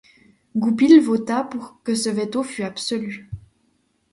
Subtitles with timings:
[0.57, 3.29] Goupil vota pour que ce veto fût absolu.